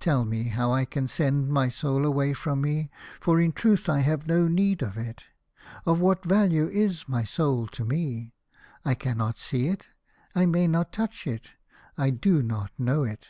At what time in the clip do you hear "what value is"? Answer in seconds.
6.00-7.06